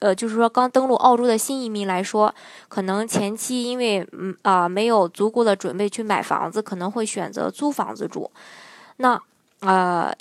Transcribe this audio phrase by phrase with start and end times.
[0.00, 2.34] 呃，就是说刚登陆澳洲的新移民来说，
[2.68, 8.30] 可能前期因为嗯啊没有足够的准备去买房子，可能会选择租房子住。
[8.98, 9.20] 那
[9.60, 10.12] 啊，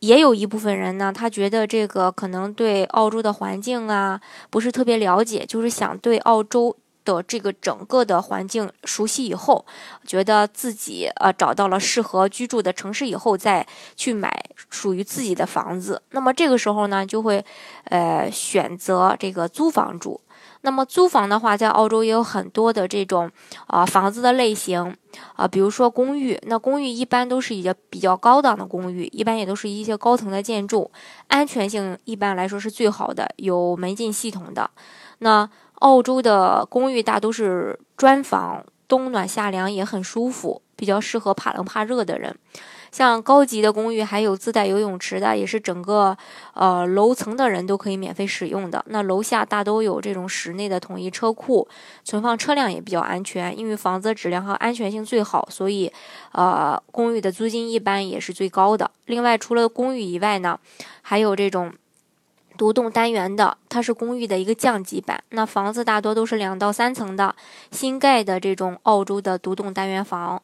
[0.00, 4.20] 也有一部分人呢，他觉得这个可能对澳洲的环境啊
[4.50, 6.76] 不是特别了解，就是想对澳洲。
[7.04, 9.64] 的这个整个的环境熟悉以后，
[10.06, 13.66] 觉得自己呃找到了适合居住的城市以后，再
[13.96, 16.02] 去买属于自己的房子。
[16.10, 17.44] 那么这个时候呢，就会
[17.84, 20.20] 呃选择这个租房住。
[20.64, 23.28] 那么租房的话，在澳洲也有很多的这种
[23.66, 24.96] 啊房子的类型
[25.34, 26.38] 啊，比如说公寓。
[26.46, 30.88] 那公寓一般都是一些比较高档的公寓，一般也都是一些高层的建筑，
[31.26, 34.70] 安全性一般来说是最好的，有门禁系统的。
[35.18, 35.48] 那
[35.82, 42.36] 澳洲的公寓大都是砖房，冬暖夏凉也很舒服，比较适合怕冷怕热的人。
[42.92, 46.16] 像高级的公寓还有自带游泳池的，也是整个
[46.54, 48.84] 呃楼层的人都可以免费使用的。
[48.86, 51.66] 那楼下大都有这种室内的统一车库，
[52.04, 55.90] 存放车辆也比较安全，因为房子质量和安全性最好，所以
[56.32, 58.88] 呃公寓的租金一般也是最高的。
[59.06, 60.60] 另外，除了公寓以外呢，
[61.00, 61.72] 还有这种。
[62.62, 65.20] 独栋单元的，它是公寓的一个降级版。
[65.30, 67.34] 那房子大多都是两到三层的，
[67.72, 70.40] 新盖的这种澳洲的独栋单元房，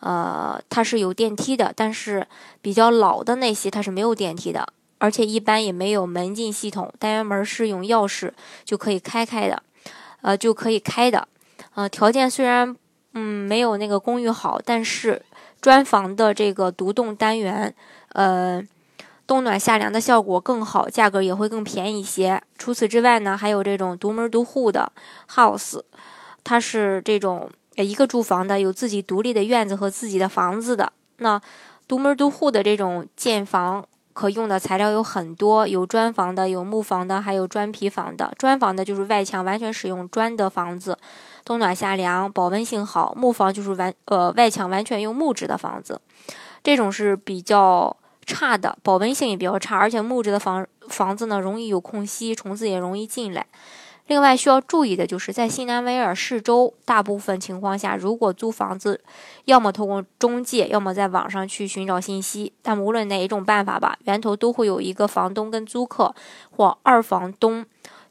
[0.00, 2.26] 呃，它是有电梯的，但是
[2.62, 4.66] 比较老的那些它是没有电梯的，
[4.96, 8.32] 而且一般也没有门禁系统，单元门是用钥匙
[8.64, 9.62] 就可以开开的，
[10.22, 11.28] 呃，就可以开的。
[11.74, 12.74] 呃，条件虽然
[13.12, 15.20] 嗯没有那个公寓好，但是
[15.60, 17.74] 砖房的这个独栋单元，
[18.14, 18.66] 呃。
[19.28, 22.42] 冬暖夏凉的效果更好，价格也会更便宜一些。
[22.56, 24.90] 除此之外呢，还有这种独门独户的
[25.30, 25.82] house，
[26.42, 30.90] 它是这种一个住房的，有自己独立的院子和自己的房子的。
[31.18, 31.38] 那
[31.86, 33.84] 独门独户的这种建房
[34.14, 38.32] 可用的材料有很多，有砖房的，有木房的，还有砖皮房的。
[38.38, 40.96] 砖房的就是外墙完全使用砖的房子，
[41.44, 43.14] 冬暖夏凉，保温性好。
[43.14, 46.00] 木房就是完呃外墙完全用木质的房子，
[46.64, 47.94] 这种是比较。
[48.28, 53.46] 差的保温性也比较差，而且木质的房房子呢容易有空隙，虫子也容易进来。
[54.06, 59.00] 另外需要注意的就是在新南威尔士州，大部分情况下，如果租房子，
[59.44, 62.52] 要么通过中介，要么在网上去寻找信息。
[62.62, 66.14] 但无论哪一种办法吧，源头都会有一个房东跟租客
[66.50, 67.64] 或二房东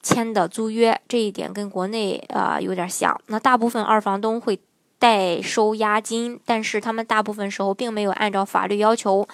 [0.04, 3.20] 签的租约，这一点跟国内啊有点像。
[3.28, 4.60] 那大部分二房东会
[5.00, 9.28] 代收押金，但是他们大部分时候并没有按照法律要求。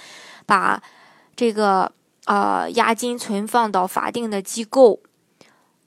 [0.45, 0.81] 把
[1.35, 1.91] 这个
[2.25, 4.99] 呃押金存放到法定的机构，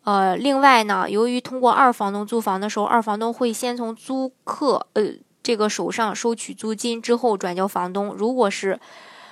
[0.02, 5.02] 呃，另外呢，由于通过二房东租房的时候，二房东会先从租客呃
[5.42, 8.12] 这个手上收取租金，之后转交房东。
[8.14, 8.78] 如果是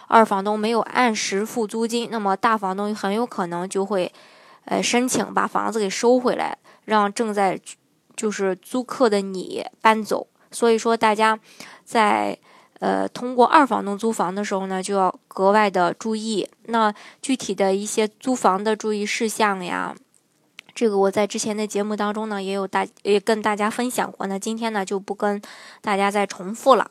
[0.06, 4.12] 二房东没有按时付租金，那么大房东很有可能就会
[4.66, 7.60] 呃申请把房子给收回来，让正在
[8.16, 10.28] 就是租客的你搬走。
[10.50, 11.38] 所以说，大家
[11.84, 12.38] 在。
[12.80, 16.48] 呃，通过二房东租房的时候呢，就要格外的注意。
[16.66, 16.92] 那
[17.22, 19.94] 具体的一些租房的注意事项呀，
[20.74, 24.26] 这个我在之前的节目当中呢，也有大也跟大家分享过。
[24.26, 25.40] 那今天呢，就不跟
[25.80, 26.90] 大家再重复了。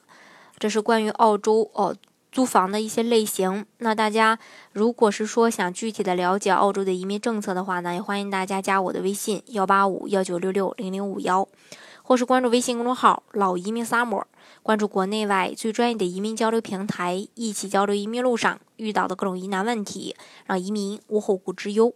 [0.57, 1.95] 这是关于澳洲哦
[2.31, 3.65] 租房的一些类型。
[3.79, 4.39] 那大家
[4.71, 11.47] 如果是说想具体的了解澳洲的移民政策的话呢，也欢迎大家加我的微信幺八五幺九六六零零五幺，
[12.03, 14.23] 或是关注微信公众号“老移民 summer”。
[14.61, 20.15] 关注国内外最专业的移民交流平台，一起交流移民路上遇到的各种疑难问题，
[20.45, 21.93] 让移民无后顾之忧。